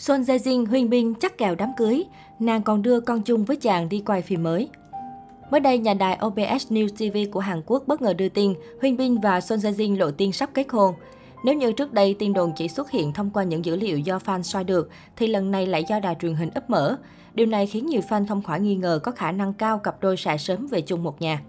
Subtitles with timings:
[0.00, 2.04] Son Jae Jin, Huyên Bin chắc kèo đám cưới,
[2.38, 4.68] nàng còn đưa con chung với chàng đi quay phim mới.
[5.50, 8.96] Mới đây, nhà đài OBS News TV của Hàn Quốc bất ngờ đưa tin Huyên
[8.96, 10.94] Bin và Son Jae Jin lộ tin sắp kết hôn.
[11.44, 14.18] Nếu như trước đây tin đồn chỉ xuất hiện thông qua những dữ liệu do
[14.18, 16.96] fan soi được, thì lần này lại do đài truyền hình ấp mở.
[17.34, 20.16] Điều này khiến nhiều fan không khỏi nghi ngờ có khả năng cao cặp đôi
[20.16, 21.42] sẽ sớm về chung một nhà.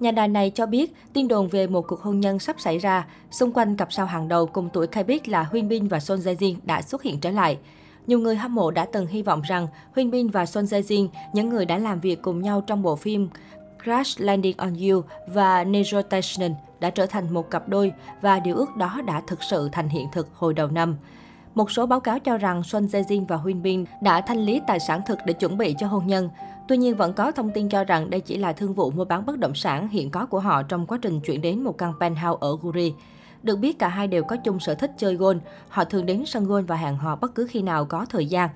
[0.00, 3.06] Nhà đài này cho biết tin đồn về một cuộc hôn nhân sắp xảy ra,
[3.30, 6.18] xung quanh cặp sao hàng đầu cùng tuổi khai biết là Huyên Bin và Son
[6.18, 7.58] Jae Jin đã xuất hiện trở lại.
[8.06, 11.08] Nhiều người hâm mộ đã từng hy vọng rằng Huynh Bin và Son Jae Jin,
[11.32, 13.28] những người đã làm việc cùng nhau trong bộ phim
[13.84, 18.76] Crash Landing on You và Negotiation đã trở thành một cặp đôi và điều ước
[18.76, 20.96] đó đã thực sự thành hiện thực hồi đầu năm.
[21.54, 24.60] Một số báo cáo cho rằng Son Jae Jin và Huynh Bin đã thanh lý
[24.66, 26.30] tài sản thực để chuẩn bị cho hôn nhân.
[26.68, 29.26] Tuy nhiên, vẫn có thông tin cho rằng đây chỉ là thương vụ mua bán
[29.26, 32.38] bất động sản hiện có của họ trong quá trình chuyển đến một căn penthouse
[32.40, 32.94] ở Guri.
[33.44, 36.46] Được biết cả hai đều có chung sở thích chơi golf, họ thường đến sân
[36.46, 38.50] golf và hẹn hò bất cứ khi nào có thời gian.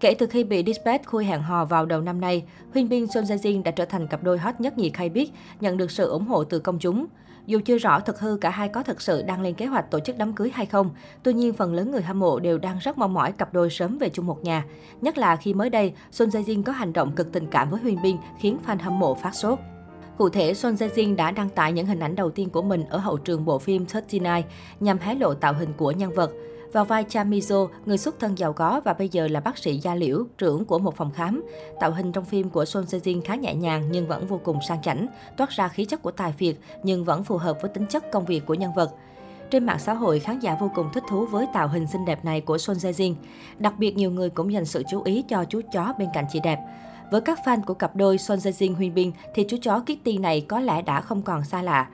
[0.00, 3.24] Kể từ khi bị Dispatch khui hẹn hò vào đầu năm nay, Huyên Bin Son
[3.24, 6.08] Jae Jin đã trở thành cặp đôi hot nhất nhì khai biết, nhận được sự
[6.08, 7.06] ủng hộ từ công chúng.
[7.46, 10.00] Dù chưa rõ thực hư cả hai có thực sự đang lên kế hoạch tổ
[10.00, 10.90] chức đám cưới hay không,
[11.22, 13.98] tuy nhiên phần lớn người hâm mộ đều đang rất mong mỏi cặp đôi sớm
[13.98, 14.64] về chung một nhà.
[15.00, 17.80] Nhất là khi mới đây, Son Jae Jin có hành động cực tình cảm với
[17.80, 19.58] Huyên Bin khiến fan hâm mộ phát sốt.
[20.18, 22.84] Cụ thể, Son Jae Jin đã đăng tải những hình ảnh đầu tiên của mình
[22.90, 24.22] ở hậu trường bộ phim 39
[24.80, 26.32] nhằm hé lộ tạo hình của nhân vật.
[26.72, 29.78] Vào vai Cha Mizo, người xuất thân giàu có và bây giờ là bác sĩ
[29.78, 31.44] da liễu, trưởng của một phòng khám.
[31.80, 34.58] Tạo hình trong phim của Son Jae Jin khá nhẹ nhàng nhưng vẫn vô cùng
[34.68, 37.86] sang chảnh, toát ra khí chất của tài phiệt nhưng vẫn phù hợp với tính
[37.86, 38.90] chất công việc của nhân vật.
[39.50, 42.24] Trên mạng xã hội, khán giả vô cùng thích thú với tạo hình xinh đẹp
[42.24, 43.14] này của Son Jae Jin.
[43.58, 46.40] Đặc biệt, nhiều người cũng dành sự chú ý cho chú chó bên cạnh chị
[46.40, 46.58] đẹp.
[47.10, 50.18] Với các fan của cặp đôi Son Jae Jin Huyên Bin thì chú chó Kitty
[50.18, 51.88] này có lẽ đã không còn xa lạ.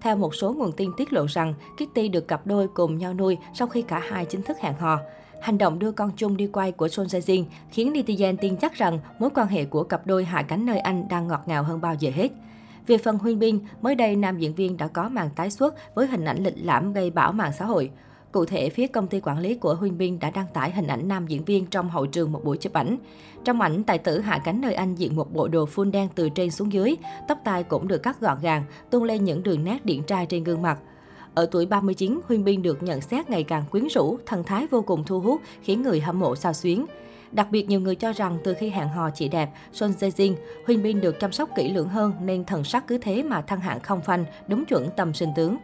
[0.00, 3.38] Theo một số nguồn tin tiết lộ rằng, Kitty được cặp đôi cùng nhau nuôi
[3.54, 4.98] sau khi cả hai chính thức hẹn hò.
[5.40, 8.74] Hành động đưa con chung đi quay của Son Jae Jin khiến netizen tin chắc
[8.74, 11.80] rằng mối quan hệ của cặp đôi hạ cánh nơi Anh đang ngọt ngào hơn
[11.80, 12.28] bao giờ hết.
[12.86, 16.06] Về phần Huyên Bin, mới đây nam diễn viên đã có màn tái xuất với
[16.06, 17.90] hình ảnh lịch lãm gây bão mạng xã hội.
[18.32, 21.08] Cụ thể, phía công ty quản lý của Huynh Binh đã đăng tải hình ảnh
[21.08, 22.96] nam diễn viên trong hậu trường một buổi chụp ảnh.
[23.44, 26.28] Trong ảnh, tài tử hạ cánh nơi anh diện một bộ đồ full đen từ
[26.28, 26.96] trên xuống dưới,
[27.28, 30.44] tóc tai cũng được cắt gọn gàng, tôn lên những đường nét điển trai trên
[30.44, 30.78] gương mặt.
[31.34, 34.82] Ở tuổi 39, Huynh Binh được nhận xét ngày càng quyến rũ, thần thái vô
[34.82, 36.86] cùng thu hút, khiến người hâm mộ sao xuyến.
[37.32, 40.34] Đặc biệt nhiều người cho rằng từ khi hẹn hò chị đẹp, Son Jae Jin,
[40.66, 43.60] Huynh Bin được chăm sóc kỹ lưỡng hơn nên thần sắc cứ thế mà thăng
[43.60, 45.56] hạng không phanh, đúng chuẩn tầm sinh tướng.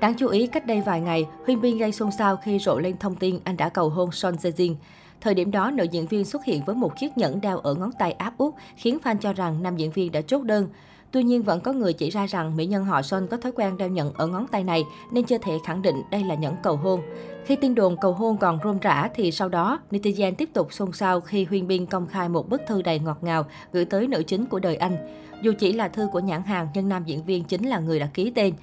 [0.00, 2.98] Đáng chú ý, cách đây vài ngày, Huyên Bin gây xôn xao khi rộ lên
[2.98, 4.74] thông tin anh đã cầu hôn Son Jae Jin.
[5.20, 7.90] Thời điểm đó, nữ diễn viên xuất hiện với một chiếc nhẫn đeo ở ngón
[7.98, 10.68] tay áp út, khiến fan cho rằng nam diễn viên đã chốt đơn.
[11.10, 13.76] Tuy nhiên, vẫn có người chỉ ra rằng mỹ nhân họ Son có thói quen
[13.76, 16.76] đeo nhẫn ở ngón tay này nên chưa thể khẳng định đây là nhẫn cầu
[16.76, 17.00] hôn.
[17.44, 20.92] Khi tin đồn cầu hôn còn rôm rã thì sau đó, netizen tiếp tục xôn
[20.92, 24.22] xao khi Huyên Bin công khai một bức thư đầy ngọt ngào gửi tới nữ
[24.22, 24.96] chính của đời anh.
[25.42, 28.08] Dù chỉ là thư của nhãn hàng nhưng nam diễn viên chính là người đã
[28.14, 28.54] ký tên.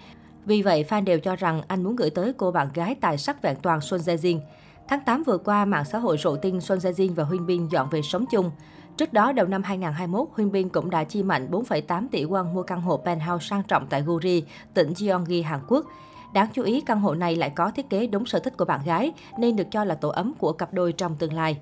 [0.48, 3.42] Vì vậy, fan đều cho rằng anh muốn gửi tới cô bạn gái tài sắc
[3.42, 4.40] vẹn toàn Son Jae Jin.
[4.88, 7.68] Tháng 8 vừa qua, mạng xã hội rộ tin Son Jae Jin và Huyên Bin
[7.68, 8.52] dọn về sống chung.
[8.98, 12.64] Trước đó, đầu năm 2021, Huyên Bin cũng đã chi mạnh 4,8 tỷ won mua
[12.64, 14.44] căn hộ penthouse sang trọng tại Guri,
[14.74, 15.86] tỉnh Gyeonggi, Hàn Quốc.
[16.34, 18.80] Đáng chú ý, căn hộ này lại có thiết kế đúng sở thích của bạn
[18.86, 21.58] gái, nên được cho là tổ ấm của cặp đôi trong tương lai.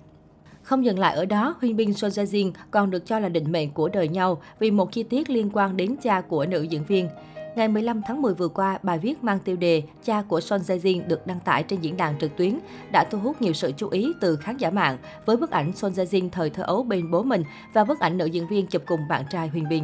[0.62, 3.52] Không dừng lại ở đó, Huyên Bin Son Jae Jin còn được cho là định
[3.52, 6.84] mệnh của đời nhau vì một chi tiết liên quan đến cha của nữ diễn
[6.85, 7.09] viên.
[7.55, 10.77] Ngày 15 tháng 10 vừa qua, bài viết mang tiêu đề Cha của Son Jae
[10.77, 12.59] Jin được đăng tải trên diễn đàn trực tuyến
[12.91, 15.91] đã thu hút nhiều sự chú ý từ khán giả mạng với bức ảnh Son
[15.91, 17.43] Jae Jin thời thơ ấu bên bố mình
[17.73, 19.83] và bức ảnh nữ diễn viên chụp cùng bạn trai Huyền Bình.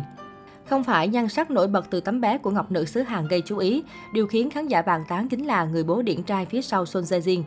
[0.66, 3.42] Không phải nhan sắc nổi bật từ tấm bé của ngọc nữ xứ Hàn gây
[3.46, 3.84] chú ý,
[4.14, 7.04] điều khiến khán giả bàn tán chính là người bố điển trai phía sau Son
[7.04, 7.44] Jae Jin.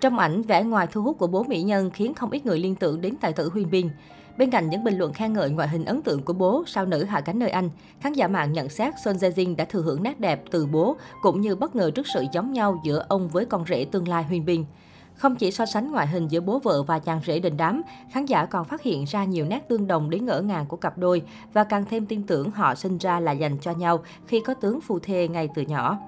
[0.00, 2.74] Trong ảnh, vẻ ngoài thu hút của bố mỹ nhân khiến không ít người liên
[2.74, 3.90] tưởng đến tài tử Huyền Bình.
[4.38, 7.04] Bên cạnh những bình luận khen ngợi ngoại hình ấn tượng của bố, sao nữ
[7.04, 10.02] hạ cánh nơi Anh, khán giả mạng nhận xét Son Jae Jin đã thừa hưởng
[10.02, 13.44] nét đẹp từ bố, cũng như bất ngờ trước sự giống nhau giữa ông với
[13.44, 14.64] con rể tương lai Huyền Bin.
[15.14, 17.82] Không chỉ so sánh ngoại hình giữa bố vợ và chàng rể đình đám,
[18.12, 20.98] khán giả còn phát hiện ra nhiều nét tương đồng đến ngỡ ngàng của cặp
[20.98, 21.22] đôi
[21.52, 24.80] và càng thêm tin tưởng họ sinh ra là dành cho nhau khi có tướng
[24.80, 25.98] phù thê ngay từ nhỏ.